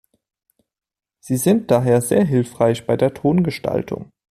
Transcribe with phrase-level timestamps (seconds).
[1.19, 4.11] Sie sind daher sehr hilfreich bei der Tongestaltung.